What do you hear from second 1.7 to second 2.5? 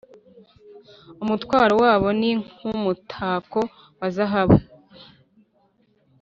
wabwo ni